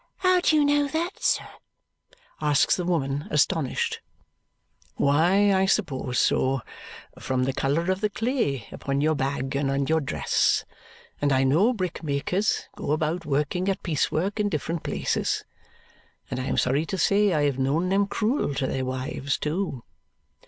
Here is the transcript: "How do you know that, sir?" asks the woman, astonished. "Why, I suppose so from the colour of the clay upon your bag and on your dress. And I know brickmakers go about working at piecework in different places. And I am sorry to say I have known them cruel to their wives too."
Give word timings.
"How 0.17 0.39
do 0.39 0.55
you 0.55 0.65
know 0.65 0.87
that, 0.87 1.21
sir?" 1.21 1.47
asks 2.41 2.75
the 2.75 2.85
woman, 2.85 3.27
astonished. 3.29 4.01
"Why, 4.95 5.53
I 5.53 5.67
suppose 5.67 6.17
so 6.17 6.61
from 7.19 7.43
the 7.43 7.53
colour 7.53 7.91
of 7.91 8.01
the 8.01 8.09
clay 8.09 8.67
upon 8.71 9.01
your 9.01 9.13
bag 9.13 9.55
and 9.55 9.69
on 9.69 9.85
your 9.85 10.01
dress. 10.01 10.65
And 11.21 11.31
I 11.31 11.43
know 11.43 11.71
brickmakers 11.71 12.63
go 12.75 12.93
about 12.93 13.27
working 13.27 13.69
at 13.69 13.83
piecework 13.83 14.39
in 14.39 14.49
different 14.49 14.81
places. 14.81 15.45
And 16.31 16.39
I 16.39 16.45
am 16.45 16.57
sorry 16.57 16.87
to 16.87 16.97
say 16.97 17.31
I 17.35 17.43
have 17.43 17.59
known 17.59 17.89
them 17.89 18.07
cruel 18.07 18.55
to 18.55 18.65
their 18.65 18.85
wives 18.85 19.37
too." 19.37 19.83